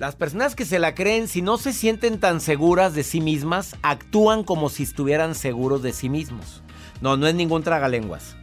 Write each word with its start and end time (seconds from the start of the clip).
Las 0.00 0.16
personas 0.16 0.56
que 0.56 0.64
se 0.64 0.78
la 0.78 0.94
creen, 0.94 1.28
si 1.28 1.42
no 1.42 1.58
se 1.58 1.74
sienten 1.74 2.20
tan 2.20 2.40
seguras 2.40 2.94
de 2.94 3.02
sí 3.02 3.20
mismas, 3.20 3.76
actúan 3.82 4.44
como 4.44 4.70
si 4.70 4.84
estuvieran 4.84 5.34
seguros 5.34 5.82
de 5.82 5.92
sí 5.92 6.08
mismos. 6.08 6.62
No, 7.02 7.18
no 7.18 7.26
es 7.26 7.34
ningún 7.34 7.62
tragalenguas. 7.62 8.34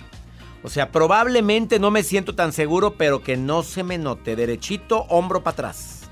O 0.61 0.69
sea, 0.69 0.91
probablemente 0.91 1.79
no 1.79 1.89
me 1.89 2.03
siento 2.03 2.35
tan 2.35 2.53
seguro, 2.53 2.93
pero 2.93 3.23
que 3.23 3.37
no 3.37 3.63
se 3.63 3.81
me 3.81 3.97
note. 3.97 4.35
Derechito, 4.35 5.07
hombro 5.09 5.41
para 5.41 5.53
atrás. 5.53 6.03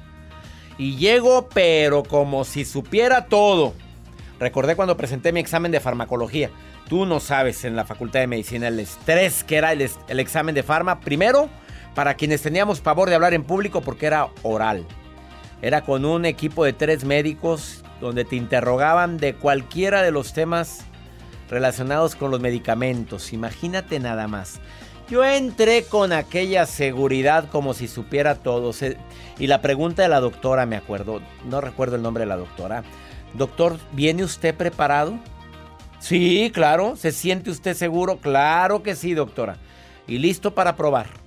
Y 0.79 0.95
llego, 0.95 1.47
pero 1.53 2.01
como 2.01 2.43
si 2.43 2.65
supiera 2.65 3.27
todo. 3.27 3.75
Recordé 4.39 4.75
cuando 4.75 4.97
presenté 4.97 5.31
mi 5.31 5.41
examen 5.41 5.71
de 5.71 5.79
farmacología. 5.79 6.49
Tú 6.89 7.05
no 7.05 7.19
sabes 7.19 7.65
en 7.65 7.75
la 7.75 7.85
Facultad 7.85 8.21
de 8.21 8.25
Medicina 8.25 8.69
el 8.69 8.79
estrés 8.79 9.43
que 9.43 9.57
era 9.57 9.73
el, 9.73 10.19
examen 10.19 10.55
de 10.55 10.63
farma. 10.63 11.01
Primero, 11.01 11.51
para 11.93 12.15
quienes 12.15 12.41
teníamos 12.41 12.81
pavor 12.81 13.09
de 13.09 13.13
hablar 13.15 13.35
en 13.35 13.43
público 13.43 13.81
porque 13.81 14.07
era 14.07 14.29
oral. 14.41 14.87
Era 15.65 15.81
con 15.81 16.05
un 16.05 16.25
equipo 16.25 16.63
de 16.63 16.73
tres 16.73 17.05
médicos 17.05 17.83
donde 17.99 18.23
te 18.23 18.35
interrogaban 18.35 19.17
de 19.17 19.33
cualquiera 19.33 20.03
de 20.03 20.11
los 20.11 20.31
temas 20.31 20.85
relacionados 21.49 22.13
con 22.13 22.29
los 22.29 22.39
medicamentos. 22.39 23.33
Imagínate 23.33 23.99
nada 23.99 24.27
más. 24.27 24.59
Yo 25.09 25.25
entré 25.25 25.85
con 25.85 26.13
aquella 26.13 26.67
seguridad 26.67 27.49
como 27.49 27.73
si 27.73 27.87
supiera 27.87 28.35
todo. 28.35 28.73
Y 29.39 29.47
la 29.47 29.63
pregunta 29.63 30.03
de 30.03 30.09
la 30.09 30.19
doctora, 30.19 30.67
me 30.67 30.75
acuerdo, 30.75 31.19
no 31.49 31.61
recuerdo 31.61 31.95
el 31.95 32.03
nombre 32.03 32.25
de 32.25 32.27
la 32.27 32.37
doctora. 32.37 32.83
Doctor, 33.33 33.79
¿viene 33.91 34.23
usted 34.23 34.53
preparado? 34.53 35.17
Sí, 35.97 36.51
claro. 36.53 36.95
¿Se 36.95 37.11
siente 37.11 37.49
usted 37.49 37.73
seguro? 37.73 38.17
Claro 38.17 38.83
que 38.83 38.93
sí, 38.93 39.15
doctora. 39.15 39.57
Y 40.05 40.19
listo 40.19 40.53
para 40.53 40.75
probar 40.75 41.24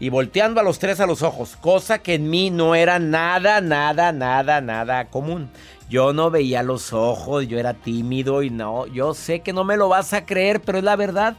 y 0.00 0.10
volteando 0.10 0.60
a 0.60 0.64
los 0.64 0.78
tres 0.78 1.00
a 1.00 1.06
los 1.06 1.22
ojos, 1.22 1.56
cosa 1.56 1.98
que 1.98 2.14
en 2.14 2.30
mí 2.30 2.50
no 2.50 2.74
era 2.74 2.98
nada, 2.98 3.60
nada, 3.60 4.12
nada, 4.12 4.60
nada 4.60 5.08
común. 5.08 5.50
Yo 5.88 6.12
no 6.12 6.30
veía 6.30 6.62
los 6.62 6.92
ojos, 6.92 7.48
yo 7.48 7.58
era 7.58 7.74
tímido 7.74 8.42
y 8.42 8.50
no, 8.50 8.86
yo 8.86 9.14
sé 9.14 9.40
que 9.40 9.52
no 9.52 9.64
me 9.64 9.76
lo 9.76 9.88
vas 9.88 10.12
a 10.12 10.26
creer, 10.26 10.60
pero 10.60 10.78
es 10.78 10.84
la 10.84 10.96
verdad. 10.96 11.36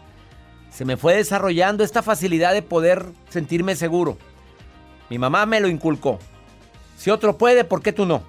Se 0.71 0.85
me 0.85 0.97
fue 0.97 1.15
desarrollando 1.15 1.83
esta 1.83 2.03
facilidad 2.03 2.53
de 2.53 2.61
poder 2.61 3.05
sentirme 3.29 3.75
seguro. 3.75 4.17
Mi 5.09 5.17
mamá 5.17 5.45
me 5.45 5.59
lo 5.59 5.67
inculcó. 5.67 6.19
Si 6.97 7.09
otro 7.09 7.37
puede, 7.37 7.63
¿por 7.63 7.81
qué 7.81 7.93
tú 7.93 8.05
no? 8.05 8.23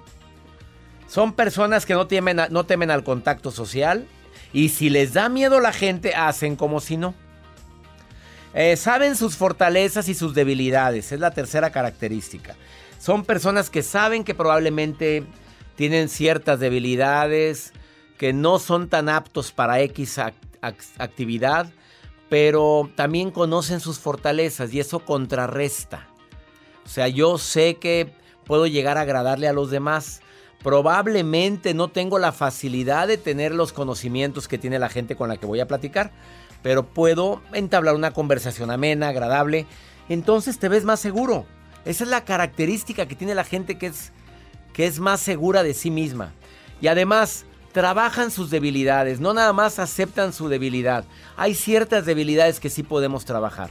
Son 1.07 1.33
personas 1.33 1.85
que 1.85 1.93
no 1.93 2.07
temen, 2.07 2.39
no 2.49 2.65
temen 2.65 2.89
al 2.89 3.03
contacto 3.03 3.51
social 3.51 4.07
y 4.53 4.69
si 4.69 4.89
les 4.89 5.13
da 5.13 5.27
miedo 5.27 5.59
la 5.59 5.73
gente, 5.73 6.15
hacen 6.15 6.55
como 6.55 6.79
si 6.79 6.97
no. 6.97 7.13
Eh, 8.53 8.75
saben 8.75 9.15
sus 9.15 9.37
fortalezas 9.37 10.09
y 10.09 10.13
sus 10.13 10.33
debilidades, 10.33 11.11
es 11.11 11.19
la 11.19 11.31
tercera 11.31 11.71
característica. 11.71 12.55
Son 12.99 13.23
personas 13.23 13.69
que 13.69 13.81
saben 13.81 14.23
que 14.23 14.35
probablemente 14.35 15.23
tienen 15.75 16.09
ciertas 16.09 16.59
debilidades, 16.59 17.71
que 18.17 18.33
no 18.33 18.59
son 18.59 18.89
tan 18.89 19.09
aptos 19.09 19.51
para 19.51 19.81
X 19.81 20.19
actividad, 20.97 21.71
pero 22.29 22.89
también 22.95 23.31
conocen 23.31 23.79
sus 23.79 23.99
fortalezas 23.99 24.73
y 24.73 24.79
eso 24.79 24.99
contrarresta. 24.99 26.07
O 26.85 26.89
sea, 26.89 27.07
yo 27.07 27.37
sé 27.37 27.75
que 27.75 28.13
puedo 28.45 28.67
llegar 28.67 28.97
a 28.97 29.01
agradarle 29.01 29.47
a 29.47 29.53
los 29.53 29.71
demás. 29.71 30.21
Probablemente 30.61 31.73
no 31.73 31.87
tengo 31.87 32.19
la 32.19 32.31
facilidad 32.31 33.07
de 33.07 33.17
tener 33.17 33.55
los 33.55 33.73
conocimientos 33.73 34.47
que 34.47 34.57
tiene 34.57 34.77
la 34.77 34.89
gente 34.89 35.15
con 35.15 35.29
la 35.29 35.37
que 35.37 35.45
voy 35.47 35.59
a 35.59 35.67
platicar 35.67 36.11
pero 36.61 36.85
puedo 36.85 37.41
entablar 37.53 37.95
una 37.95 38.11
conversación 38.11 38.71
amena, 38.71 39.09
agradable, 39.09 39.65
entonces 40.09 40.59
te 40.59 40.69
ves 40.69 40.83
más 40.83 40.99
seguro. 40.99 41.45
Esa 41.85 42.03
es 42.03 42.09
la 42.09 42.25
característica 42.25 43.07
que 43.07 43.15
tiene 43.15 43.35
la 43.35 43.43
gente 43.43 43.77
que 43.77 43.87
es, 43.87 44.11
que 44.73 44.85
es 44.85 44.99
más 44.99 45.19
segura 45.19 45.63
de 45.63 45.73
sí 45.73 45.89
misma. 45.89 46.33
Y 46.79 46.87
además, 46.87 47.45
trabajan 47.71 48.31
sus 48.31 48.49
debilidades, 48.49 49.19
no 49.19 49.33
nada 49.33 49.53
más 49.53 49.79
aceptan 49.79 50.33
su 50.33 50.49
debilidad. 50.49 51.05
Hay 51.37 51.55
ciertas 51.55 52.05
debilidades 52.05 52.59
que 52.59 52.69
sí 52.69 52.83
podemos 52.83 53.25
trabajar. 53.25 53.69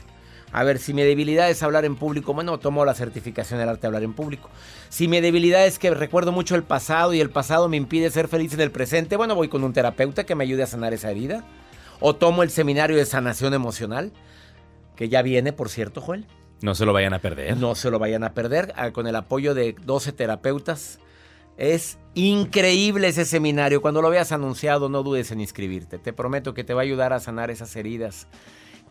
A 0.53 0.63
ver, 0.63 0.79
si 0.79 0.93
mi 0.93 1.01
debilidad 1.01 1.49
es 1.49 1.63
hablar 1.63 1.85
en 1.85 1.95
público, 1.95 2.33
bueno, 2.33 2.59
tomo 2.59 2.83
la 2.83 2.93
certificación 2.93 3.59
del 3.59 3.69
arte 3.69 3.81
de 3.81 3.87
hablar 3.87 4.03
en 4.03 4.13
público. 4.13 4.49
Si 4.89 5.07
mi 5.07 5.21
debilidad 5.21 5.65
es 5.65 5.79
que 5.79 5.91
recuerdo 5.91 6.33
mucho 6.33 6.55
el 6.55 6.63
pasado 6.63 7.13
y 7.13 7.21
el 7.21 7.29
pasado 7.29 7.69
me 7.69 7.77
impide 7.77 8.11
ser 8.11 8.27
feliz 8.27 8.53
en 8.53 8.59
el 8.59 8.71
presente, 8.71 9.15
bueno, 9.15 9.33
voy 9.33 9.47
con 9.47 9.63
un 9.63 9.71
terapeuta 9.71 10.25
que 10.25 10.35
me 10.35 10.43
ayude 10.43 10.63
a 10.63 10.67
sanar 10.67 10.93
esa 10.93 11.09
herida. 11.09 11.45
O 12.01 12.15
tomo 12.15 12.43
el 12.43 12.49
seminario 12.49 12.97
de 12.97 13.05
sanación 13.05 13.53
emocional, 13.53 14.11
que 14.97 15.07
ya 15.07 15.21
viene, 15.21 15.53
por 15.53 15.69
cierto, 15.69 16.01
Joel. 16.01 16.27
No 16.61 16.75
se 16.75 16.85
lo 16.85 16.91
vayan 16.91 17.13
a 17.13 17.19
perder. 17.19 17.55
No 17.55 17.75
se 17.75 17.89
lo 17.89 17.97
vayan 17.97 18.23
a 18.25 18.33
perder, 18.33 18.73
ah, 18.75 18.91
con 18.91 19.07
el 19.07 19.15
apoyo 19.15 19.53
de 19.53 19.73
12 19.85 20.11
terapeutas. 20.11 20.99
Es 21.57 21.97
increíble 22.13 23.07
ese 23.07 23.23
seminario. 23.23 23.81
Cuando 23.81 24.01
lo 24.01 24.09
veas 24.09 24.33
anunciado, 24.33 24.89
no 24.89 25.03
dudes 25.03 25.31
en 25.31 25.39
inscribirte. 25.39 25.97
Te 25.97 26.11
prometo 26.11 26.53
que 26.53 26.63
te 26.63 26.73
va 26.73 26.81
a 26.81 26.83
ayudar 26.83 27.13
a 27.13 27.19
sanar 27.19 27.49
esas 27.49 27.75
heridas 27.75 28.27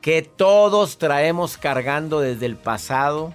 que 0.01 0.23
todos 0.23 0.99
traemos 0.99 1.59
cargando 1.59 2.21
desde 2.21 2.47
el 2.47 2.57
pasado 2.57 3.35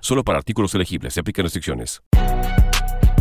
Solo 0.00 0.24
para 0.24 0.38
artículos 0.38 0.74
elegibles. 0.74 1.12
Se 1.12 1.20
aplican 1.20 1.44
restricciones. 1.44 2.02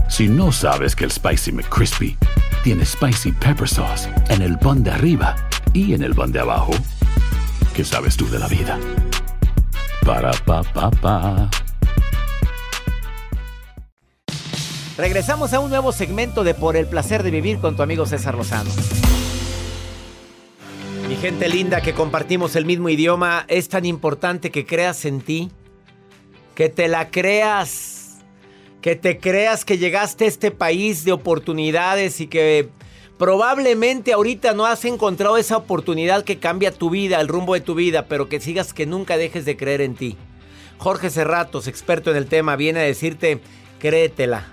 Si 0.10 0.28
no 0.28 0.52
sabes 0.52 0.96
que 0.96 1.04
el 1.04 1.12
Spicy 1.12 1.52
McCrispy 1.52 2.18
tiene 2.64 2.86
Spicy 2.86 3.34
Pepper 3.34 3.68
Sauce 3.68 4.10
en 4.30 4.42
el 4.42 4.58
pan 4.58 4.82
de 4.84 4.92
arriba 4.92 5.36
y 5.74 5.94
en 5.94 6.04
el 6.04 6.16
pan 6.16 6.32
de 6.32 6.40
abajo, 6.40 6.72
¿qué 7.76 7.84
sabes 7.84 8.16
tú 8.16 8.30
de 8.30 8.40
la 8.40 8.48
vida? 8.48 8.80
Para, 10.06 10.32
pa, 10.46 10.64
pa, 10.64 10.90
pa. 10.90 11.50
Regresamos 14.98 15.54
a 15.54 15.60
un 15.60 15.70
nuevo 15.70 15.92
segmento 15.92 16.44
de 16.44 16.54
Por 16.54 16.78
el 16.78 16.88
placer 16.88 17.24
de 17.24 17.32
vivir 17.32 17.60
con 17.60 17.76
tu 17.76 17.84
amigo 17.84 18.06
César 18.06 18.36
Lozano. 18.36 18.72
Mi 21.10 21.16
gente 21.18 21.50
linda 21.50 21.82
que 21.82 21.94
compartimos 21.94 22.56
el 22.56 22.66
mismo 22.66 22.88
idioma, 22.88 23.44
es 23.50 23.68
tan 23.68 23.86
importante 23.86 24.50
que 24.50 24.66
creas 24.66 25.04
en 25.04 25.20
ti 25.20 25.52
que 26.62 26.70
te 26.70 26.88
la 26.88 27.10
creas, 27.10 28.20
que 28.84 28.96
te 28.96 29.18
creas 29.18 29.66
que 29.66 29.80
llegaste 29.80 30.26
a 30.26 30.28
este 30.28 30.52
país 30.52 31.04
de 31.04 31.12
oportunidades 31.12 32.22
y 32.22 32.28
que 32.28 32.70
probablemente 33.18 34.14
ahorita 34.14 34.54
no 34.54 34.68
has 34.68 34.86
encontrado 34.86 35.38
esa 35.38 35.58
oportunidad 35.58 36.24
que 36.24 36.38
cambia 36.38 36.72
tu 36.72 36.92
vida, 36.92 37.20
el 37.20 37.30
rumbo 37.30 37.56
de 37.56 37.62
tu 37.62 37.74
vida, 37.74 38.06
pero 38.06 38.30
que 38.30 38.40
sigas 38.40 38.76
que 38.76 38.86
nunca 38.86 39.18
dejes 39.18 39.44
de 39.44 39.58
creer 39.58 39.82
en 39.82 39.96
ti. 39.96 40.18
Jorge 40.78 41.10
Cerratos, 41.10 41.66
experto 41.66 42.12
en 42.12 42.18
el 42.18 42.28
tema, 42.28 42.56
viene 42.56 42.82
a 42.82 42.84
decirte, 42.84 43.40
créetela. 43.80 44.46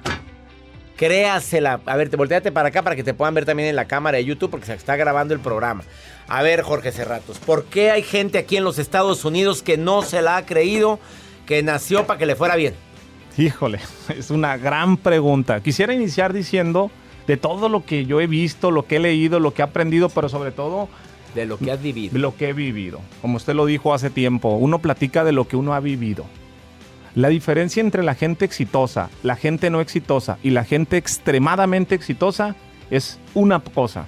Créasela. 0.97 1.83
A 1.85 1.97
ver, 1.99 2.09
te 2.09 2.17
volteate 2.17 2.53
para 2.53 2.71
acá 2.71 2.81
para 2.81 2.97
que 2.97 3.05
te 3.05 3.13
puedan 3.13 3.35
ver 3.35 3.45
también 3.45 3.69
en 3.69 3.77
la 3.77 3.87
cámara 3.87 4.17
de 4.17 4.25
YouTube 4.25 4.51
porque 4.51 4.65
se 4.65 4.73
está 4.73 4.97
grabando 4.97 5.35
el 5.35 5.41
programa. 5.41 5.85
A 6.27 6.41
ver, 6.41 6.63
Jorge 6.63 6.91
Cerratos, 6.91 7.39
¿por 7.39 7.65
qué 7.65 7.91
hay 7.91 8.03
gente 8.03 8.39
aquí 8.39 8.57
en 8.57 8.65
los 8.65 8.79
Estados 8.79 9.27
Unidos 9.27 9.63
que 9.63 9.77
no 9.77 10.01
se 10.01 10.23
la 10.23 10.39
ha 10.39 10.47
creído, 10.47 10.99
que 11.49 11.63
nació 11.63 12.07
para 12.07 12.19
que 12.19 12.27
le 12.27 12.37
fuera 12.37 12.55
bien? 12.57 12.75
Híjole, 13.39 13.81
es 14.17 14.31
una 14.31 14.59
gran 14.59 14.99
pregunta. 14.99 15.63
Quisiera 15.63 15.95
iniciar 15.95 16.35
diciendo 16.35 16.91
de 17.27 17.39
todo 17.39 17.71
lo 17.71 17.87
que 17.87 18.05
yo 18.05 18.21
he 18.21 18.27
visto, 18.27 18.71
lo 18.71 18.87
que 18.87 18.97
he 18.97 19.01
leído, 19.01 19.41
lo 19.41 19.55
que 19.55 19.63
he 19.63 19.65
aprendido, 19.65 20.11
pero 20.11 20.29
sobre 20.29 20.53
todo 20.53 20.91
de 21.35 21.47
lo 21.47 21.59
que 21.59 21.73
has 21.73 21.83
vivido. 21.83 22.19
Lo 22.19 22.37
que 22.37 22.51
he 22.51 22.53
vivido. 22.53 23.01
Como 23.23 23.39
usted 23.39 23.55
lo 23.55 23.65
dijo 23.65 23.95
hace 23.95 24.11
tiempo, 24.11 24.51
uno 24.57 24.81
platica 24.81 25.25
de 25.25 25.33
lo 25.33 25.49
que 25.49 25.57
uno 25.57 25.73
ha 25.73 25.81
vivido. 25.81 26.27
La 27.15 27.29
diferencia 27.29 27.81
entre 27.81 28.03
la 28.03 28.15
gente 28.15 28.45
exitosa, 28.45 29.09
la 29.23 29.35
gente 29.35 29.71
no 29.71 29.81
exitosa 29.81 30.39
y 30.43 30.51
la 30.51 30.65
gente 30.65 30.99
extremadamente 30.99 31.95
exitosa 31.95 32.57
es 32.91 33.19
una 33.35 33.61
cosa. 33.61 34.07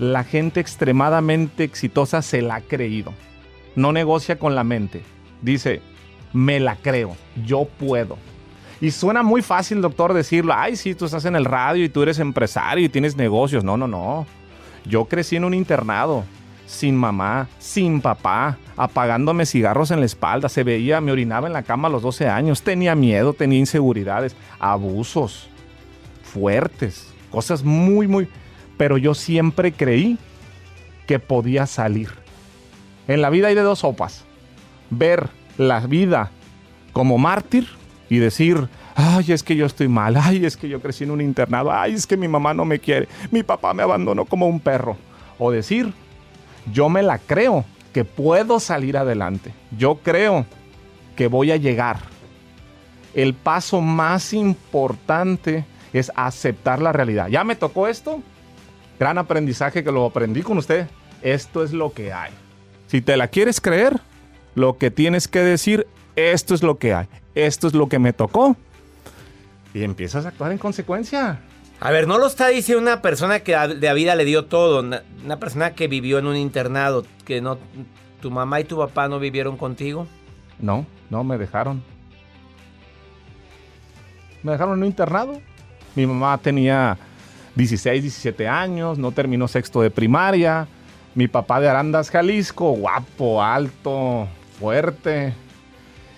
La 0.00 0.24
gente 0.24 0.58
extremadamente 0.58 1.62
exitosa 1.62 2.22
se 2.22 2.42
la 2.42 2.56
ha 2.56 2.60
creído. 2.60 3.14
No 3.76 3.92
negocia 3.92 4.38
con 4.38 4.56
la 4.56 4.64
mente. 4.64 5.02
Dice, 5.42 5.82
me 6.32 6.60
la 6.60 6.76
creo, 6.76 7.16
yo 7.44 7.66
puedo. 7.78 8.16
Y 8.80 8.90
suena 8.90 9.22
muy 9.22 9.42
fácil, 9.42 9.80
doctor, 9.80 10.12
decirlo, 10.12 10.52
ay, 10.54 10.76
sí, 10.76 10.94
tú 10.94 11.06
estás 11.06 11.24
en 11.24 11.34
el 11.36 11.44
radio 11.44 11.84
y 11.84 11.88
tú 11.88 12.02
eres 12.02 12.18
empresario 12.18 12.84
y 12.84 12.88
tienes 12.88 13.16
negocios. 13.16 13.64
No, 13.64 13.76
no, 13.76 13.88
no. 13.88 14.26
Yo 14.84 15.06
crecí 15.06 15.36
en 15.36 15.44
un 15.44 15.54
internado, 15.54 16.24
sin 16.66 16.94
mamá, 16.94 17.48
sin 17.58 18.00
papá, 18.00 18.58
apagándome 18.76 19.46
cigarros 19.46 19.90
en 19.90 20.00
la 20.00 20.06
espalda. 20.06 20.48
Se 20.48 20.62
veía, 20.62 21.00
me 21.00 21.12
orinaba 21.12 21.46
en 21.46 21.54
la 21.54 21.62
cama 21.62 21.88
a 21.88 21.90
los 21.90 22.02
12 22.02 22.28
años. 22.28 22.62
Tenía 22.62 22.94
miedo, 22.94 23.32
tenía 23.32 23.58
inseguridades, 23.58 24.36
abusos 24.58 25.48
fuertes, 26.22 27.14
cosas 27.30 27.64
muy, 27.64 28.06
muy... 28.06 28.28
Pero 28.76 28.98
yo 28.98 29.14
siempre 29.14 29.72
creí 29.72 30.18
que 31.06 31.18
podía 31.18 31.66
salir. 31.66 32.10
En 33.08 33.22
la 33.22 33.30
vida 33.30 33.48
hay 33.48 33.54
de 33.54 33.62
dos 33.62 33.78
sopas. 33.78 34.24
Ver 34.90 35.28
la 35.58 35.80
vida 35.80 36.30
como 36.92 37.18
mártir 37.18 37.68
y 38.08 38.18
decir, 38.18 38.68
ay, 38.94 39.32
es 39.32 39.42
que 39.42 39.56
yo 39.56 39.66
estoy 39.66 39.88
mal, 39.88 40.16
ay, 40.16 40.44
es 40.44 40.56
que 40.56 40.68
yo 40.68 40.80
crecí 40.80 41.04
en 41.04 41.10
un 41.10 41.20
internado, 41.20 41.72
ay, 41.72 41.94
es 41.94 42.06
que 42.06 42.16
mi 42.16 42.28
mamá 42.28 42.54
no 42.54 42.64
me 42.64 42.78
quiere, 42.78 43.08
mi 43.30 43.42
papá 43.42 43.74
me 43.74 43.82
abandonó 43.82 44.24
como 44.24 44.48
un 44.48 44.60
perro. 44.60 44.96
O 45.38 45.50
decir, 45.50 45.92
yo 46.72 46.88
me 46.88 47.02
la 47.02 47.18
creo 47.18 47.64
que 47.92 48.04
puedo 48.04 48.60
salir 48.60 48.96
adelante, 48.96 49.52
yo 49.76 49.96
creo 49.96 50.46
que 51.14 51.28
voy 51.28 51.50
a 51.50 51.56
llegar. 51.56 51.98
El 53.14 53.34
paso 53.34 53.80
más 53.80 54.32
importante 54.32 55.64
es 55.92 56.12
aceptar 56.14 56.80
la 56.82 56.92
realidad. 56.92 57.28
Ya 57.28 57.44
me 57.44 57.56
tocó 57.56 57.88
esto, 57.88 58.22
gran 58.98 59.18
aprendizaje 59.18 59.82
que 59.82 59.92
lo 59.92 60.04
aprendí 60.04 60.42
con 60.42 60.58
usted. 60.58 60.86
Esto 61.22 61.64
es 61.64 61.72
lo 61.72 61.92
que 61.92 62.12
hay. 62.12 62.32
Si 62.86 63.00
te 63.00 63.16
la 63.16 63.28
quieres 63.28 63.60
creer, 63.60 63.98
lo 64.56 64.76
que 64.76 64.90
tienes 64.90 65.28
que 65.28 65.38
decir, 65.38 65.86
esto 66.16 66.52
es 66.54 66.64
lo 66.64 66.78
que 66.78 66.92
hay 66.92 67.06
esto 67.36 67.68
es 67.68 67.74
lo 67.74 67.88
que 67.88 68.00
me 68.00 68.12
tocó. 68.12 68.56
Y 69.72 69.84
empiezas 69.84 70.24
a 70.24 70.30
actuar 70.30 70.50
en 70.50 70.58
consecuencia. 70.58 71.38
A 71.78 71.90
ver, 71.90 72.08
no 72.08 72.18
lo 72.18 72.26
está 72.26 72.48
diciendo 72.48 72.82
una 72.82 73.02
persona 73.02 73.40
que 73.40 73.54
de 73.54 73.94
vida 73.94 74.16
le 74.16 74.24
dio 74.24 74.46
todo, 74.46 74.80
una, 74.80 75.38
persona 75.38 75.74
que 75.74 75.86
vivió 75.86 76.18
en 76.18 76.26
un 76.26 76.36
internado, 76.36 77.04
que 77.26 77.42
no, 77.42 77.58
tu 78.22 78.30
mamá 78.30 78.60
y 78.60 78.64
tu 78.64 78.78
papá 78.78 79.08
no 79.08 79.18
vivieron 79.18 79.58
contigo. 79.58 80.06
No, 80.58 80.86
no 81.10 81.22
me 81.22 81.36
dejaron. 81.36 81.82
Me 84.42 84.52
dejaron 84.52 84.78
en 84.78 84.80
un 84.80 84.86
internado. 84.86 85.38
Mi 85.94 86.06
mamá 86.06 86.38
tenía 86.38 86.96
16, 87.56 88.02
17 88.02 88.48
años, 88.48 88.96
no 88.98 89.12
terminó 89.12 89.46
sexto 89.46 89.82
de 89.82 89.90
primaria. 89.90 90.66
Mi 91.14 91.28
papá 91.28 91.60
de 91.60 91.68
Arandas, 91.68 92.10
Jalisco, 92.10 92.72
guapo, 92.72 93.42
alto, 93.42 94.26
fuerte, 94.58 95.34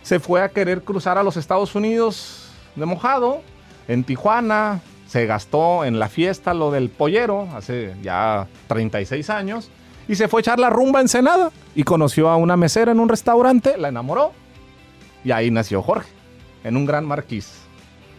se 0.03 0.21
fue 0.21 0.43
a 0.43 0.49
querer 0.49 0.83
cruzar 0.83 1.19
a 1.19 1.23
los 1.23 1.37
Estados 1.37 1.75
Unidos 1.75 2.51
de 2.77 2.87
mojado, 2.87 3.43
en 3.89 4.05
Tijuana, 4.05 4.81
se 5.07 5.27
gastó 5.27 5.85
en 5.85 5.99
la 5.99 6.09
fiesta 6.09 6.55
lo 6.55 6.71
del 6.71 6.91
pollero, 6.91 7.49
hace 7.55 7.95
ya 8.03 8.47
36 8.69 9.31
años, 9.31 9.71
y 10.07 10.15
se 10.15 10.29
fue 10.29 10.41
a 10.41 10.43
echar 10.43 10.59
la 10.59 10.71
rumba 10.71 11.01
en 11.01 11.09
Senada, 11.09 11.51
y 11.75 11.83
conoció 11.83 12.29
a 12.29 12.37
una 12.37 12.57
mesera 12.57 12.93
en 12.93 13.01
un 13.01 13.09
restaurante, 13.09 13.77
la 13.77 13.89
enamoró, 13.89 14.33
y 15.25 15.33
ahí 15.33 15.51
nació 15.51 15.83
Jorge, 15.83 16.11
en 16.65 16.77
un 16.77 16.87
gran 16.87 17.07
marquís. 17.07 17.53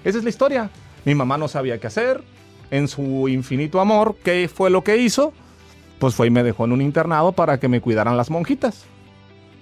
Esa 0.03 0.17
es 0.17 0.23
la 0.23 0.29
historia. 0.29 0.69
Mi 1.05 1.15
mamá 1.15 1.37
no 1.37 1.47
sabía 1.47 1.79
qué 1.79 1.87
hacer, 1.87 2.23
en 2.71 2.87
su 2.87 3.27
infinito 3.27 3.79
amor, 3.79 4.15
¿qué 4.23 4.49
fue 4.53 4.69
lo 4.69 4.83
que 4.83 4.97
hizo? 4.97 5.33
Pues 5.97 6.13
fue 6.15 6.27
y 6.27 6.29
me 6.29 6.43
dejó 6.43 6.65
en 6.65 6.73
un 6.73 6.81
internado 6.81 7.31
para 7.31 7.59
que 7.59 7.67
me 7.67 7.81
cuidaran 7.81 8.15
las 8.15 8.29
monjitas 8.29 8.85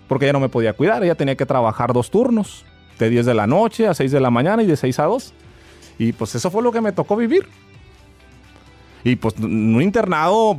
porque 0.07 0.25
ella 0.25 0.33
no 0.33 0.39
me 0.39 0.50
podía 0.50 0.74
cuidar, 0.74 1.04
ella 1.04 1.15
tenía 1.15 1.36
que 1.36 1.45
trabajar 1.45 1.94
dos 1.94 2.09
turnos, 2.12 2.65
de 3.00 3.09
10 3.09 3.25
de 3.25 3.33
la 3.33 3.48
noche 3.48 3.88
a 3.88 3.94
6 3.94 4.12
de 4.12 4.19
la 4.19 4.31
mañana 4.31 4.63
y 4.63 4.65
de 4.65 4.75
6 4.75 5.00
a 5.00 5.06
2. 5.06 5.33
Y 6.00 6.13
pues 6.13 6.36
eso 6.36 6.51
fue 6.51 6.62
lo 6.63 6.71
que 6.71 6.81
me 6.81 6.92
tocó 6.92 7.15
vivir. 7.15 7.48
Y 9.04 9.15
pues 9.15 9.36
en 9.38 9.75
un 9.75 9.81
internado 9.81 10.57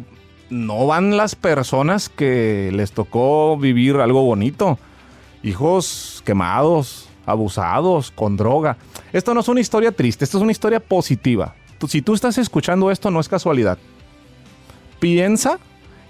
no 0.51 0.87
van 0.87 1.17
las 1.17 1.35
personas 1.35 2.09
que 2.09 2.71
les 2.73 2.93
tocó 2.93 3.57
vivir 3.57 3.97
algo 3.97 4.23
bonito. 4.23 4.79
Hijos 5.43 6.23
quemados, 6.25 7.09
abusados, 7.27 8.11
con 8.11 8.37
droga. 8.37 8.77
Esto 9.13 9.35
no 9.35 9.41
es 9.41 9.49
una 9.49 9.61
historia 9.61 9.93
triste, 9.93 10.25
esto 10.25 10.39
es 10.39 10.43
una 10.43 10.53
historia 10.53 10.81
positiva. 10.81 11.55
Si 11.87 12.03
tú 12.03 12.15
estás 12.15 12.39
escuchando 12.39 12.91
esto, 12.91 13.11
no 13.11 13.21
es 13.21 13.29
casualidad. 13.29 13.79
Piensa 14.99 15.59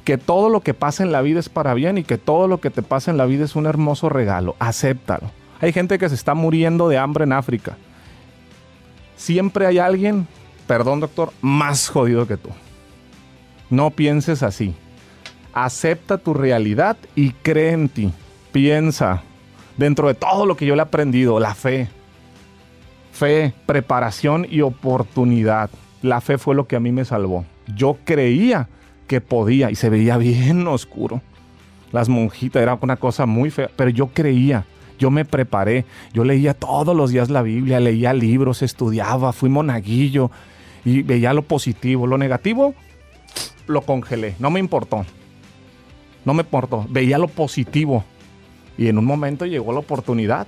que 0.08 0.16
todo 0.16 0.48
lo 0.48 0.62
que 0.62 0.72
pasa 0.72 1.02
en 1.02 1.12
la 1.12 1.20
vida 1.20 1.38
es 1.38 1.50
para 1.50 1.74
bien 1.74 1.98
y 1.98 2.02
que 2.02 2.16
todo 2.16 2.48
lo 2.48 2.62
que 2.62 2.70
te 2.70 2.80
pasa 2.80 3.10
en 3.10 3.18
la 3.18 3.26
vida 3.26 3.44
es 3.44 3.56
un 3.56 3.66
hermoso 3.66 4.08
regalo. 4.08 4.56
Acéptalo. 4.58 5.30
Hay 5.60 5.70
gente 5.70 5.98
que 5.98 6.08
se 6.08 6.14
está 6.14 6.32
muriendo 6.32 6.88
de 6.88 6.96
hambre 6.96 7.24
en 7.24 7.34
África. 7.34 7.76
Siempre 9.18 9.66
hay 9.66 9.76
alguien, 9.76 10.26
perdón 10.66 11.00
doctor, 11.00 11.30
más 11.42 11.90
jodido 11.90 12.26
que 12.26 12.38
tú. 12.38 12.48
No 13.68 13.90
pienses 13.90 14.42
así. 14.42 14.74
Acepta 15.52 16.16
tu 16.16 16.32
realidad 16.32 16.96
y 17.14 17.32
cree 17.32 17.72
en 17.72 17.90
ti. 17.90 18.10
Piensa 18.50 19.22
dentro 19.76 20.08
de 20.08 20.14
todo 20.14 20.46
lo 20.46 20.56
que 20.56 20.64
yo 20.64 20.74
le 20.74 20.80
he 20.80 20.84
aprendido, 20.84 21.38
la 21.38 21.54
fe. 21.54 21.86
Fe, 23.12 23.52
preparación 23.66 24.46
y 24.48 24.62
oportunidad. 24.62 25.68
La 26.00 26.22
fe 26.22 26.38
fue 26.38 26.54
lo 26.54 26.66
que 26.66 26.76
a 26.76 26.80
mí 26.80 26.92
me 26.92 27.04
salvó. 27.04 27.44
Yo 27.76 27.98
creía 28.06 28.70
que 29.08 29.20
podía 29.20 29.72
y 29.72 29.74
se 29.74 29.90
veía 29.90 30.16
bien 30.16 30.68
oscuro. 30.68 31.20
Las 31.90 32.08
monjitas 32.08 32.62
era 32.62 32.78
una 32.80 32.96
cosa 32.96 33.26
muy 33.26 33.50
fea, 33.50 33.70
pero 33.74 33.90
yo 33.90 34.08
creía, 34.08 34.66
yo 34.98 35.10
me 35.10 35.24
preparé, 35.24 35.86
yo 36.12 36.22
leía 36.22 36.54
todos 36.54 36.94
los 36.94 37.10
días 37.10 37.30
la 37.30 37.42
Biblia, 37.42 37.80
leía 37.80 38.12
libros, 38.12 38.62
estudiaba, 38.62 39.32
fui 39.32 39.48
monaguillo 39.48 40.30
y 40.84 41.02
veía 41.02 41.32
lo 41.32 41.42
positivo, 41.42 42.06
lo 42.06 42.18
negativo 42.18 42.74
lo 43.66 43.82
congelé, 43.82 44.34
no 44.38 44.50
me 44.50 44.60
importó. 44.60 45.04
No 46.24 46.34
me 46.34 46.42
importó, 46.42 46.84
veía 46.88 47.16
lo 47.16 47.28
positivo 47.28 48.04
y 48.76 48.88
en 48.88 48.98
un 48.98 49.04
momento 49.04 49.46
llegó 49.46 49.72
la 49.72 49.78
oportunidad. 49.78 50.46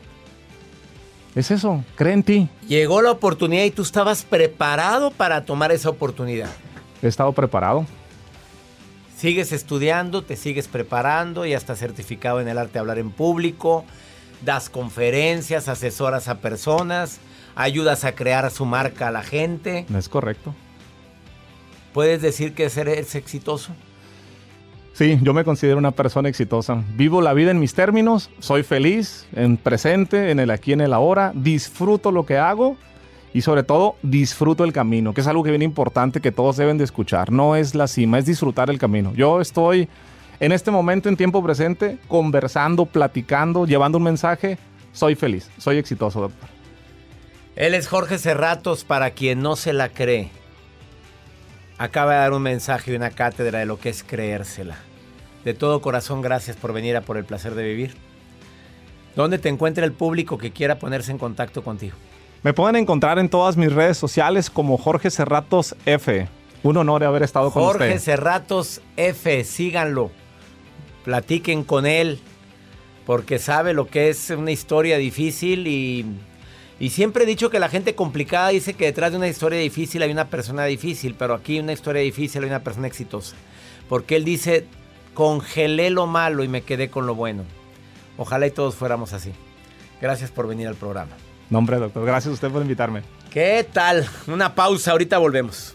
Es 1.35 1.51
eso, 1.51 1.85
cree 1.95 2.13
en 2.13 2.23
ti. 2.23 2.49
Llegó 2.69 3.03
la 3.03 3.13
oportunidad 3.13 3.65
y 3.65 3.71
tú 3.71 3.83
estabas 3.83 4.25
preparado 4.25 5.11
para 5.11 5.45
tomar 5.45 5.73
esa 5.73 5.89
oportunidad. 5.89 6.51
He 7.03 7.07
estado 7.07 7.33
preparado. 7.33 7.87
Sigues 9.21 9.53
estudiando, 9.53 10.23
te 10.23 10.35
sigues 10.35 10.67
preparando, 10.67 11.45
ya 11.45 11.59
estás 11.59 11.79
certificado 11.79 12.41
en 12.41 12.49
el 12.49 12.57
arte 12.57 12.73
de 12.73 12.79
hablar 12.79 12.99
en 12.99 13.11
público, 13.11 13.85
das 14.47 14.71
conferencias, 14.71 15.69
asesoras 15.69 16.27
a 16.29 16.39
personas, 16.39 17.21
ayudas 17.55 18.07
a 18.07 18.13
crear 18.13 18.51
su 18.51 18.65
marca 18.65 19.09
a 19.09 19.11
la 19.11 19.23
gente. 19.23 19.85
Es 19.95 20.09
correcto. 20.09 20.55
¿Puedes 21.93 22.23
decir 22.23 22.55
que 22.55 22.71
eres 22.75 23.15
exitoso? 23.15 23.75
Sí, 24.95 25.19
yo 25.21 25.35
me 25.35 25.45
considero 25.45 25.77
una 25.77 25.91
persona 25.91 26.31
exitosa. 26.31 26.83
Vivo 26.95 27.21
la 27.21 27.35
vida 27.35 27.51
en 27.51 27.61
mis 27.61 27.75
términos, 27.75 28.31
soy 28.39 28.63
feliz, 28.63 29.27
en 29.35 29.59
presente, 29.59 30.31
en 30.31 30.41
el 30.41 30.51
aquí, 30.51 30.73
en 30.73 30.81
el 30.81 30.95
ahora, 30.95 31.33
disfruto 31.35 32.11
lo 32.11 32.25
que 32.25 32.39
hago 32.39 32.79
y 33.33 33.43
sobre 33.43 33.63
todo 33.63 33.97
disfruto 34.03 34.65
el 34.65 34.73
camino, 34.73 35.15
que 35.15 35.21
es 35.21 35.27
algo 35.27 35.45
que 35.45 35.51
viene 35.51 35.65
importante 35.65 36.21
que 36.21 36.33
todos 36.33 36.57
deben 36.57 36.79
de 36.79 36.85
escuchar. 36.85 37.31
No 37.31 37.57
es 37.57 37.75
la 37.75 37.87
cima, 37.87 38.19
es 38.19 38.27
disfrutar 38.27 38.71
el 38.71 38.79
camino. 38.79 39.13
Yo 39.15 39.41
estoy 39.41 39.89
en 40.41 40.53
este 40.53 40.71
momento, 40.71 41.09
en 41.09 41.17
tiempo 41.17 41.43
presente, 41.43 41.99
conversando, 42.09 42.87
platicando, 42.87 43.67
llevando 43.67 43.99
un 43.99 44.05
mensaje. 44.05 44.59
Soy 44.93 45.15
feliz, 45.15 45.51
soy 45.59 45.77
exitoso, 45.77 46.23
doctor. 46.23 46.49
Él 47.57 47.75
es 47.75 47.89
Jorge 47.89 48.19
Cerratos, 48.19 48.85
para 48.85 49.11
quien 49.11 49.43
no 49.43 49.55
se 49.55 49.73
la 49.73 49.91
cree. 49.91 50.31
Acaba 51.79 52.15
de 52.15 52.19
dar 52.21 52.33
un 52.33 52.43
mensaje 52.43 52.93
y 52.93 52.97
una 52.97 53.11
cátedra 53.11 53.59
de 53.59 53.67
lo 53.67 53.79
que 53.79 53.91
es 53.91 54.03
creérsela. 54.03 54.77
De 55.45 55.55
todo 55.55 55.81
corazón, 55.81 56.23
gracias 56.23 56.57
por 56.57 56.73
venir 56.73 56.97
a 56.97 57.01
Por 57.03 57.17
el 57.17 57.25
Placer 57.25 57.55
de 57.55 57.65
Vivir. 57.65 57.97
¿Dónde 59.17 59.39
te 59.39 59.49
encuentra 59.49 59.85
el 59.85 59.93
público 59.93 60.39
que 60.39 60.53
quiera 60.53 60.79
ponerse 60.79 61.11
en 61.11 61.19
contacto 61.19 61.63
contigo? 61.63 61.97
Me 62.43 62.55
pueden 62.55 62.77
encontrar 62.77 63.19
en 63.19 63.29
todas 63.29 63.59
mis 63.59 63.71
redes 63.71 63.99
sociales 63.99 64.49
como 64.49 64.79
Jorge 64.79 65.11
Cerratos 65.11 65.77
F. 65.85 66.27
Un 66.63 66.77
honor 66.79 67.05
haber 67.05 67.23
estado 67.23 67.51
con 67.51 67.63
usted. 67.63 67.79
Jorge 67.79 67.99
Cerratos 67.99 68.81
F, 68.97 69.45
síganlo. 69.45 70.11
Platiquen 71.05 71.65
con 71.65 71.85
él 71.85 72.19
porque 73.05 73.39
sabe 73.39 73.75
lo 73.75 73.89
que 73.89 74.09
es 74.09 74.31
una 74.31 74.53
historia 74.53 74.97
difícil 74.97 75.67
y, 75.67 76.07
y 76.79 76.91
siempre 76.91 77.25
he 77.25 77.27
dicho 77.27 77.51
que 77.51 77.59
la 77.59 77.69
gente 77.69 77.95
complicada 77.95 78.49
dice 78.49 78.73
que 78.73 78.87
detrás 78.87 79.11
de 79.11 79.19
una 79.19 79.29
historia 79.29 79.59
difícil 79.59 80.03
hay 80.03 80.11
una 80.11 80.29
persona 80.29 80.65
difícil, 80.65 81.15
pero 81.19 81.35
aquí 81.35 81.61
una 81.61 81.73
historia 81.73 82.01
difícil 82.01 82.43
hay 82.43 82.49
una 82.49 82.65
persona 82.65 82.87
exitosa. 82.87 83.37
Porque 83.87 84.17
él 84.17 84.25
dice, 84.25 84.67
congelé 85.13 85.91
lo 85.91 86.07
malo 86.07 86.43
y 86.43 86.49
me 86.49 86.63
quedé 86.63 86.89
con 86.89 87.07
lo 87.07 87.15
bueno. 87.15 87.45
Ojalá 88.17 88.47
y 88.47 88.51
todos 88.51 88.77
fuéramos 88.77 89.13
así. 89.13 89.33
Gracias 90.01 90.31
por 90.31 90.47
venir 90.47 90.69
al 90.69 90.77
programa. 90.77 91.17
No, 91.51 91.59
hombre, 91.59 91.77
doctor. 91.79 92.07
Gracias 92.07 92.31
a 92.31 92.35
usted 92.35 92.51
por 92.51 92.63
invitarme. 92.63 93.03
¿Qué 93.31 93.69
tal? 93.73 94.09
Una 94.27 94.55
pausa, 94.55 94.93
ahorita 94.93 95.19
volvemos. 95.19 95.75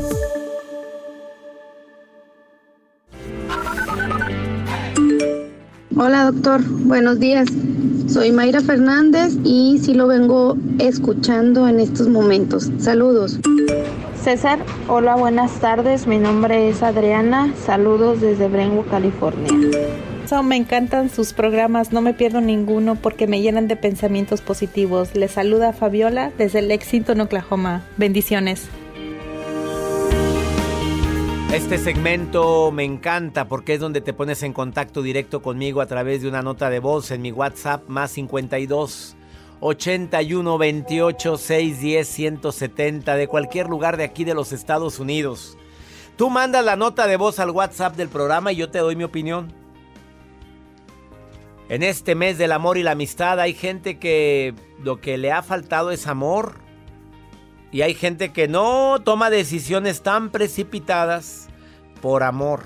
Hola 6.03 6.23
doctor, 6.23 6.63
buenos 6.67 7.19
días. 7.19 7.47
Soy 8.07 8.31
Mayra 8.31 8.61
Fernández 8.61 9.37
y 9.43 9.77
sí 9.77 9.93
lo 9.93 10.07
vengo 10.07 10.57
escuchando 10.79 11.67
en 11.67 11.79
estos 11.79 12.07
momentos. 12.07 12.71
Saludos. 12.79 13.39
César, 14.19 14.57
hola, 14.87 15.15
buenas 15.15 15.59
tardes. 15.59 16.07
Mi 16.07 16.17
nombre 16.17 16.69
es 16.69 16.81
Adriana. 16.81 17.53
Saludos 17.67 18.19
desde 18.19 18.47
Brentwood, 18.47 18.87
California. 18.89 19.47
Me 20.43 20.55
encantan 20.55 21.11
sus 21.11 21.33
programas, 21.33 21.91
no 21.91 22.01
me 22.01 22.15
pierdo 22.15 22.41
ninguno 22.41 22.95
porque 22.95 23.27
me 23.27 23.43
llenan 23.43 23.67
de 23.67 23.75
pensamientos 23.75 24.41
positivos. 24.41 25.13
Les 25.13 25.29
saluda 25.29 25.71
Fabiola 25.71 26.31
desde 26.35 26.63
Lexington, 26.63 27.21
Oklahoma. 27.21 27.83
Bendiciones. 27.97 28.69
Este 31.53 31.77
segmento 31.77 32.71
me 32.71 32.85
encanta 32.85 33.49
porque 33.49 33.73
es 33.73 33.81
donde 33.81 33.99
te 33.99 34.13
pones 34.13 34.41
en 34.41 34.53
contacto 34.53 35.01
directo 35.01 35.41
conmigo 35.41 35.81
a 35.81 35.85
través 35.85 36.21
de 36.21 36.29
una 36.29 36.41
nota 36.41 36.69
de 36.69 36.79
voz 36.79 37.11
en 37.11 37.21
mi 37.21 37.33
WhatsApp 37.33 37.89
más 37.89 38.11
52 38.11 39.17
81 39.59 40.57
28 40.57 41.37
610 41.37 42.07
170 42.07 43.15
de 43.17 43.27
cualquier 43.27 43.67
lugar 43.67 43.97
de 43.97 44.05
aquí 44.05 44.23
de 44.23 44.33
los 44.33 44.53
Estados 44.53 44.97
Unidos. 44.97 45.57
Tú 46.15 46.29
mandas 46.29 46.63
la 46.63 46.77
nota 46.77 47.05
de 47.05 47.17
voz 47.17 47.37
al 47.37 47.49
WhatsApp 47.49 47.97
del 47.97 48.07
programa 48.07 48.53
y 48.53 48.55
yo 48.55 48.71
te 48.71 48.79
doy 48.79 48.95
mi 48.95 49.03
opinión. 49.03 49.51
En 51.67 51.83
este 51.83 52.15
mes 52.15 52.37
del 52.37 52.53
amor 52.53 52.77
y 52.77 52.83
la 52.83 52.91
amistad 52.91 53.41
hay 53.41 53.53
gente 53.53 53.99
que 53.99 54.55
lo 54.81 55.01
que 55.01 55.17
le 55.17 55.33
ha 55.33 55.43
faltado 55.43 55.91
es 55.91 56.07
amor 56.07 56.60
y 57.71 57.81
hay 57.81 57.93
gente 57.93 58.31
que 58.33 58.47
no 58.47 58.99
toma 59.03 59.29
decisiones 59.29 60.01
tan 60.01 60.29
precipitadas 60.29 61.47
por 62.01 62.23
amor. 62.23 62.61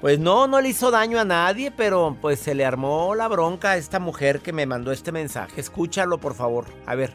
Pues 0.00 0.20
no, 0.20 0.46
no 0.46 0.60
le 0.60 0.68
hizo 0.68 0.90
daño 0.90 1.18
a 1.18 1.24
nadie, 1.24 1.72
pero 1.72 2.16
pues 2.20 2.38
se 2.38 2.54
le 2.54 2.64
armó 2.64 3.14
la 3.14 3.26
bronca 3.26 3.72
a 3.72 3.76
esta 3.76 3.98
mujer 3.98 4.40
que 4.40 4.52
me 4.52 4.66
mandó 4.66 4.92
este 4.92 5.10
mensaje. 5.10 5.60
Escúchalo, 5.60 6.18
por 6.18 6.34
favor. 6.34 6.66
A 6.86 6.94
ver, 6.94 7.12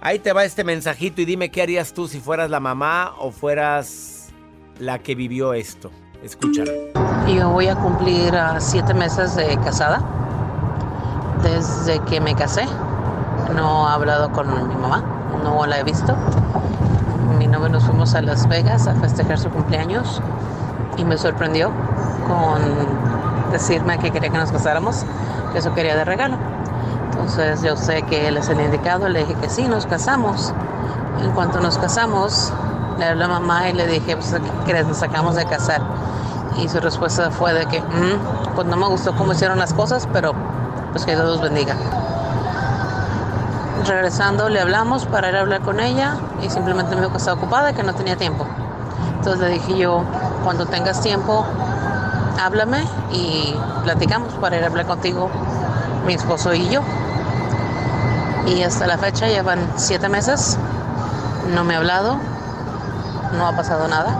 ahí 0.00 0.20
te 0.20 0.32
va 0.32 0.44
este 0.44 0.62
mensajito 0.62 1.22
y 1.22 1.24
dime 1.24 1.50
qué 1.50 1.62
harías 1.62 1.92
tú 1.92 2.06
si 2.06 2.20
fueras 2.20 2.50
la 2.50 2.60
mamá 2.60 3.14
o 3.18 3.32
fueras 3.32 4.28
la 4.78 5.00
que 5.00 5.14
vivió 5.14 5.54
esto. 5.54 5.90
Escúchalo. 6.22 6.72
Yo 7.26 7.50
voy 7.50 7.66
a 7.66 7.74
cumplir 7.74 8.32
uh, 8.34 8.60
siete 8.60 8.94
meses 8.94 9.34
de 9.34 9.58
casada. 9.64 10.02
Desde 11.42 11.98
que 12.04 12.20
me 12.20 12.34
casé, 12.34 12.64
no 13.54 13.88
he 13.88 13.92
hablado 13.92 14.30
con 14.30 14.68
mi 14.68 14.74
mamá 14.74 15.13
no 15.44 15.66
la 15.66 15.78
he 15.78 15.84
visto. 15.84 16.16
Mi 17.38 17.46
novio 17.46 17.68
nos 17.68 17.84
fuimos 17.84 18.14
a 18.14 18.22
Las 18.22 18.48
Vegas 18.48 18.88
a 18.88 18.94
festejar 18.94 19.38
su 19.38 19.50
cumpleaños 19.50 20.20
y 20.96 21.04
me 21.04 21.18
sorprendió 21.18 21.70
con 22.26 23.52
decirme 23.52 23.98
que 23.98 24.10
quería 24.10 24.30
que 24.30 24.38
nos 24.38 24.50
casáramos, 24.50 25.04
que 25.52 25.58
eso 25.58 25.72
quería 25.74 25.94
de 25.96 26.04
regalo. 26.04 26.36
Entonces 27.10 27.62
yo 27.62 27.76
sé 27.76 28.02
que 28.02 28.26
él 28.26 28.38
es 28.38 28.48
el 28.48 28.60
indicado, 28.60 29.08
le 29.08 29.20
dije 29.20 29.34
que 29.34 29.50
sí, 29.50 29.68
nos 29.68 29.86
casamos. 29.86 30.52
En 31.22 31.30
cuanto 31.32 31.60
nos 31.60 31.76
casamos, 31.78 32.52
le 32.98 33.04
hablé 33.04 33.24
a 33.24 33.28
mamá 33.28 33.68
y 33.68 33.74
le 33.74 33.86
dije, 33.86 34.16
pues, 34.16 34.32
¿qué 34.32 34.72
crees? 34.72 34.86
Nos 34.86 34.96
sacamos 34.96 35.36
de 35.36 35.44
casar. 35.44 35.82
Y 36.56 36.68
su 36.68 36.80
respuesta 36.80 37.30
fue 37.30 37.52
de 37.52 37.66
que, 37.66 37.80
mm, 37.80 38.54
pues 38.54 38.66
no 38.66 38.76
me 38.76 38.86
gustó 38.86 39.14
cómo 39.14 39.32
hicieron 39.32 39.58
las 39.58 39.74
cosas, 39.74 40.08
pero 40.12 40.32
pues 40.92 41.04
que 41.04 41.14
Dios 41.14 41.26
los 41.26 41.42
bendiga 41.42 41.76
regresando 43.86 44.48
le 44.48 44.60
hablamos 44.60 45.06
para 45.06 45.28
ir 45.28 45.36
a 45.36 45.40
hablar 45.40 45.60
con 45.60 45.80
ella 45.80 46.16
y 46.42 46.50
simplemente 46.50 46.94
me 46.94 47.02
dijo 47.02 47.12
que 47.12 47.18
estaba 47.18 47.36
ocupada 47.36 47.70
y 47.70 47.74
que 47.74 47.82
no 47.82 47.94
tenía 47.94 48.16
tiempo. 48.16 48.46
Entonces 49.16 49.40
le 49.40 49.48
dije 49.54 49.76
yo, 49.76 50.02
cuando 50.42 50.66
tengas 50.66 51.00
tiempo, 51.00 51.44
háblame 52.42 52.84
y 53.12 53.54
platicamos 53.82 54.32
para 54.34 54.56
ir 54.56 54.64
a 54.64 54.66
hablar 54.66 54.86
contigo, 54.86 55.30
mi 56.06 56.14
esposo 56.14 56.52
y 56.54 56.68
yo. 56.68 56.80
Y 58.46 58.62
hasta 58.62 58.86
la 58.86 58.98
fecha 58.98 59.26
llevan 59.26 59.58
siete 59.76 60.08
meses, 60.08 60.58
no 61.54 61.64
me 61.64 61.74
ha 61.74 61.78
hablado, 61.78 62.18
no 63.36 63.46
ha 63.46 63.56
pasado 63.56 63.88
nada. 63.88 64.16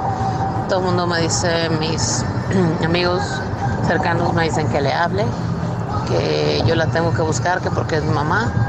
Todo 0.68 0.80
el 0.80 0.86
mundo 0.86 1.06
me 1.06 1.20
dice, 1.20 1.68
mis 1.80 2.24
amigos 2.84 3.22
cercanos 3.86 4.32
me 4.32 4.44
dicen 4.44 4.68
que 4.68 4.80
le 4.80 4.92
hable, 4.92 5.24
que 6.08 6.62
yo 6.66 6.74
la 6.74 6.86
tengo 6.86 7.12
que 7.12 7.22
buscar, 7.22 7.60
que 7.60 7.70
porque 7.70 7.96
es 7.96 8.04
mi 8.04 8.14
mamá 8.14 8.63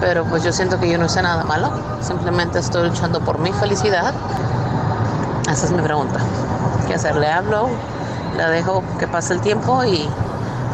pero 0.00 0.24
pues 0.24 0.42
yo 0.42 0.52
siento 0.52 0.78
que 0.80 0.90
yo 0.90 0.98
no 0.98 1.06
hice 1.06 1.22
nada 1.22 1.44
malo, 1.44 1.70
simplemente 2.00 2.58
estoy 2.58 2.88
luchando 2.88 3.20
por 3.20 3.38
mi 3.38 3.52
felicidad. 3.52 4.14
Esa 5.50 5.66
es 5.66 5.72
mi 5.72 5.82
pregunta. 5.82 6.20
¿Qué 6.86 6.94
hacer? 6.94 7.16
¿Le 7.16 7.28
hablo? 7.28 7.68
¿La 8.36 8.50
dejo 8.50 8.82
que 8.98 9.06
pase 9.06 9.34
el 9.34 9.40
tiempo 9.40 9.84
y 9.84 10.08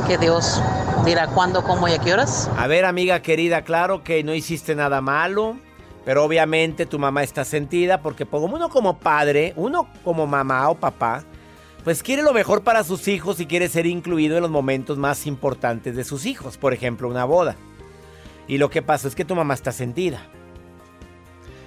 que 0.07 0.19
Dios 0.19 0.63
dirá 1.05 1.27
cuándo, 1.29 1.63
cómo 1.63 1.89
y 1.89 1.93
a 1.93 1.99
qué 1.99 2.13
horas? 2.13 2.51
A 2.57 2.67
ver, 2.67 2.85
amiga 2.85 3.21
querida, 3.21 3.63
claro 3.63 4.03
que 4.03 4.23
no 4.25 4.35
hiciste 4.35 4.75
nada 4.75 5.01
malo, 5.01 5.57
pero 6.05 6.25
obviamente 6.25 6.87
tu 6.87 6.99
mamá 6.99 7.23
está 7.23 7.45
sentida 7.45 8.01
porque 8.01 8.27
como 8.27 8.47
uno 8.47 8.69
como 8.69 8.99
padre, 8.99 9.53
uno 9.57 9.89
como 10.05 10.27
mamá 10.27 10.69
o 10.71 10.75
papá, 10.75 11.25
pues 11.85 12.03
quiere 12.03 12.23
lo 12.23 12.33
mejor 12.33 12.63
para 12.63 12.85
sus 12.85 13.09
hijos 13.09 13.41
y 13.41 13.47
quiere 13.47 13.69
ser 13.69 13.87
incluido 13.87 14.37
en 14.37 14.43
los 14.43 14.51
momentos 14.51 14.99
más 14.99 15.27
importantes 15.27 15.97
de 15.97 16.05
sus 16.05 16.27
hijos, 16.27 16.57
por 16.57 16.75
ejemplo, 16.75 17.09
una 17.09 17.25
boda. 17.25 17.57
Y 18.51 18.59
lo 18.59 18.69
que 18.69 18.83
pasa 18.83 19.07
es 19.07 19.15
que 19.15 19.25
tu 19.25 19.37
mamá 19.37 19.55
está 19.55 19.71
sentida. 19.71 20.27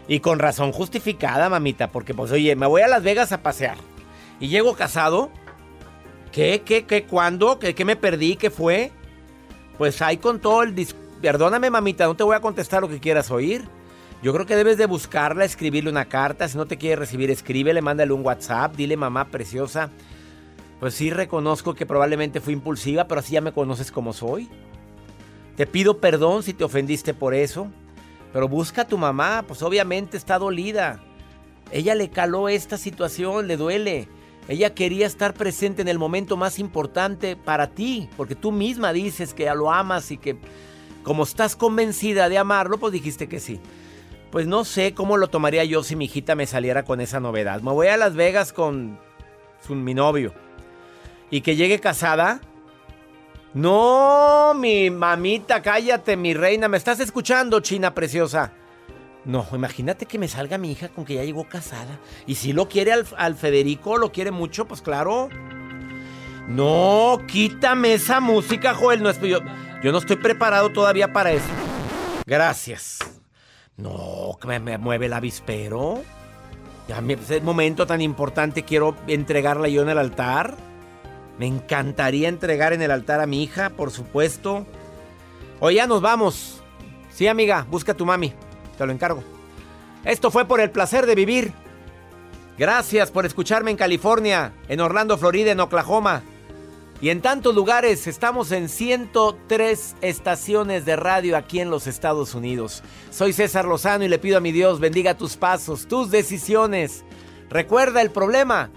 Y 0.09 0.19
con 0.19 0.37
razón 0.37 0.73
justificada, 0.73 1.47
mamita, 1.47 1.93
porque 1.93 2.13
pues 2.13 2.29
oye, 2.33 2.57
me 2.57 2.65
voy 2.67 2.81
a 2.81 2.89
Las 2.89 3.03
Vegas 3.03 3.31
a 3.31 3.41
pasear. 3.41 3.77
Y 4.41 4.49
llego 4.49 4.75
casado. 4.75 5.31
¿Qué, 6.33 6.61
qué, 6.65 6.83
qué, 6.83 7.05
cuándo? 7.05 7.57
¿Qué, 7.57 7.73
qué 7.73 7.85
me 7.85 7.95
perdí? 7.95 8.35
¿Qué 8.35 8.49
fue? 8.49 8.91
Pues 9.77 10.01
ahí 10.01 10.17
con 10.17 10.41
todo 10.41 10.61
el... 10.63 10.75
Perdóname, 11.21 11.69
mamita, 11.69 12.05
no 12.05 12.17
te 12.17 12.23
voy 12.25 12.35
a 12.35 12.41
contestar 12.41 12.81
lo 12.81 12.89
que 12.89 12.99
quieras 12.99 13.31
oír. 13.31 13.63
Yo 14.21 14.33
creo 14.33 14.45
que 14.45 14.57
debes 14.57 14.77
de 14.77 14.85
buscarla, 14.85 15.45
escribirle 15.45 15.89
una 15.89 16.09
carta. 16.09 16.49
Si 16.49 16.57
no 16.57 16.65
te 16.65 16.77
quiere 16.77 16.97
recibir, 16.97 17.31
escríbele, 17.31 17.81
mándale 17.81 18.11
un 18.11 18.25
WhatsApp. 18.25 18.75
Dile, 18.75 18.97
mamá 18.97 19.29
preciosa. 19.29 19.89
Pues 20.81 20.95
sí 20.95 21.11
reconozco 21.11 21.75
que 21.75 21.85
probablemente 21.85 22.41
fui 22.41 22.51
impulsiva, 22.51 23.07
pero 23.07 23.19
así 23.19 23.35
ya 23.35 23.41
me 23.41 23.53
conoces 23.53 23.89
como 23.89 24.11
soy. 24.11 24.49
Te 25.55 25.67
pido 25.67 25.99
perdón 25.99 26.43
si 26.43 26.53
te 26.53 26.63
ofendiste 26.63 27.13
por 27.13 27.33
eso. 27.33 27.67
Pero 28.31 28.47
busca 28.47 28.81
a 28.81 28.87
tu 28.87 28.97
mamá, 28.97 29.43
pues 29.47 29.61
obviamente 29.61 30.17
está 30.17 30.39
dolida. 30.39 30.99
Ella 31.71 31.93
le 31.93 32.09
caló 32.09 32.49
esta 32.49 32.77
situación, 32.77 33.47
le 33.47 33.57
duele. 33.57 34.07
Ella 34.47 34.73
quería 34.73 35.05
estar 35.05 35.35
presente 35.35 35.83
en 35.83 35.87
el 35.87 35.99
momento 35.99 36.35
más 36.35 36.57
importante 36.59 37.35
para 37.35 37.67
ti, 37.67 38.09
porque 38.17 38.35
tú 38.35 38.51
misma 38.51 38.91
dices 38.91 39.33
que 39.33 39.43
ya 39.43 39.53
lo 39.53 39.71
amas 39.71 40.11
y 40.11 40.17
que 40.17 40.37
como 41.03 41.23
estás 41.23 41.55
convencida 41.55 42.27
de 42.27 42.37
amarlo, 42.37 42.79
pues 42.79 42.91
dijiste 42.91 43.29
que 43.29 43.39
sí. 43.39 43.59
Pues 44.31 44.47
no 44.47 44.65
sé 44.65 44.95
cómo 44.95 45.17
lo 45.17 45.27
tomaría 45.27 45.63
yo 45.63 45.83
si 45.83 45.95
mi 45.95 46.05
hijita 46.05 46.33
me 46.33 46.47
saliera 46.47 46.83
con 46.83 47.01
esa 47.01 47.19
novedad. 47.19 47.61
Me 47.61 47.71
voy 47.71 47.87
a 47.87 47.97
Las 47.97 48.15
Vegas 48.15 48.51
con 48.51 48.97
mi 49.69 49.93
novio. 49.93 50.33
Y 51.29 51.41
que 51.41 51.55
llegue 51.55 51.79
casada. 51.79 52.41
No, 53.53 54.53
mi 54.55 54.89
mamita, 54.89 55.61
cállate, 55.61 56.17
mi 56.17 56.33
reina. 56.33 56.67
¿Me 56.67 56.77
estás 56.77 56.99
escuchando, 56.99 57.59
China 57.59 57.93
preciosa? 57.93 58.51
No, 59.25 59.45
imagínate 59.53 60.05
que 60.05 60.17
me 60.17 60.27
salga 60.27 60.57
mi 60.57 60.71
hija 60.71 60.89
con 60.89 61.05
que 61.05 61.15
ya 61.15 61.23
llegó 61.23 61.47
casada. 61.47 61.99
Y 62.25 62.35
si 62.35 62.51
lo 62.51 62.67
quiere 62.67 62.91
al, 62.91 63.35
Federico, 63.35 63.97
lo 63.97 64.11
quiere 64.11 64.31
mucho, 64.31 64.65
pues 64.65 64.81
claro. 64.81 65.29
No, 66.47 67.19
quítame 67.27 67.93
esa 67.93 68.19
música, 68.19 68.73
Joel. 68.73 69.03
No 69.03 69.11
yo, 69.11 69.39
yo 69.83 69.91
no 69.91 69.99
estoy 69.99 70.17
preparado 70.17 70.71
todavía 70.71 71.13
para 71.13 71.31
eso. 71.31 71.45
Gracias. 72.25 72.99
No, 73.77 74.37
que 74.41 74.59
me, 74.59 74.77
mueve 74.79 75.05
el 75.05 75.13
avispero. 75.13 76.01
Ya 76.87 77.01
ese 77.07 77.39
momento 77.39 77.85
tan 77.85 78.01
importante 78.01 78.63
quiero 78.63 78.95
entregarla 79.07 79.67
yo 79.67 79.83
en 79.83 79.89
el 79.89 79.99
altar. 79.99 80.57
Me 81.37 81.47
encantaría 81.47 82.29
entregar 82.29 82.73
en 82.73 82.81
el 82.81 82.91
altar 82.91 83.19
a 83.19 83.25
mi 83.25 83.43
hija, 83.43 83.71
por 83.71 83.91
supuesto. 83.91 84.65
Hoy 85.59 85.75
ya 85.75 85.87
nos 85.87 86.01
vamos. 86.01 86.61
Sí, 87.11 87.27
amiga, 87.27 87.65
busca 87.69 87.93
a 87.93 87.97
tu 87.97 88.05
mami. 88.05 88.33
Te 88.77 88.85
lo 88.85 88.91
encargo. 88.91 89.23
Esto 90.05 90.31
fue 90.31 90.45
por 90.45 90.59
el 90.59 90.71
placer 90.71 91.05
de 91.05 91.15
vivir. 91.15 91.53
Gracias 92.57 93.09
por 93.09 93.25
escucharme 93.25 93.71
en 93.71 93.77
California, 93.77 94.53
en 94.67 94.79
Orlando, 94.79 95.17
Florida, 95.17 95.51
en 95.51 95.59
Oklahoma. 95.59 96.21
Y 97.01 97.09
en 97.09 97.21
tantos 97.21 97.53
lugares, 97.53 98.07
estamos 98.07 98.51
en 98.51 98.69
103 98.69 99.95
estaciones 100.01 100.85
de 100.85 100.95
radio 100.95 101.35
aquí 101.35 101.59
en 101.59 101.69
los 101.69 101.87
Estados 101.87 102.33
Unidos. 102.35 102.83
Soy 103.09 103.33
César 103.33 103.65
Lozano 103.65 104.05
y 104.05 104.07
le 104.07 104.19
pido 104.19 104.37
a 104.37 104.41
mi 104.41 104.51
Dios 104.51 104.79
bendiga 104.79 105.17
tus 105.17 105.35
pasos, 105.35 105.87
tus 105.87 106.11
decisiones. 106.11 107.03
Recuerda 107.49 108.01
el 108.01 108.11
problema. 108.11 108.69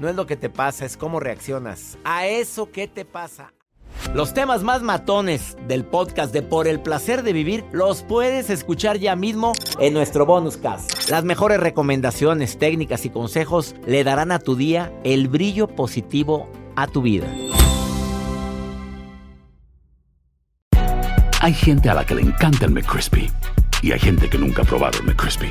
No 0.00 0.08
es 0.08 0.16
lo 0.16 0.26
que 0.26 0.36
te 0.36 0.48
pasa, 0.48 0.86
es 0.86 0.96
cómo 0.96 1.20
reaccionas 1.20 1.98
a 2.04 2.26
eso 2.26 2.72
que 2.72 2.88
te 2.88 3.04
pasa. 3.04 3.52
Los 4.14 4.32
temas 4.32 4.62
más 4.62 4.80
matones 4.80 5.58
del 5.68 5.84
podcast 5.84 6.32
de 6.32 6.40
Por 6.40 6.66
el 6.66 6.80
placer 6.80 7.22
de 7.22 7.34
vivir 7.34 7.64
los 7.70 8.02
puedes 8.02 8.48
escuchar 8.48 8.96
ya 8.96 9.14
mismo 9.14 9.52
en 9.78 9.92
nuestro 9.92 10.24
bonus 10.24 10.56
cast. 10.56 11.10
Las 11.10 11.24
mejores 11.24 11.60
recomendaciones, 11.60 12.58
técnicas 12.58 13.04
y 13.04 13.10
consejos 13.10 13.74
le 13.86 14.02
darán 14.02 14.32
a 14.32 14.38
tu 14.38 14.56
día 14.56 14.90
el 15.04 15.28
brillo 15.28 15.68
positivo 15.68 16.48
a 16.76 16.86
tu 16.86 17.02
vida. 17.02 17.28
Hay 21.42 21.52
gente 21.52 21.90
a 21.90 21.94
la 21.94 22.06
que 22.06 22.14
le 22.14 22.22
encanta 22.22 22.64
el 22.64 22.70
McCrispy 22.70 23.30
y 23.82 23.92
hay 23.92 23.98
gente 23.98 24.30
que 24.30 24.38
nunca 24.38 24.62
ha 24.62 24.64
probado 24.64 24.98
el 24.98 25.04
McCrispy. 25.04 25.50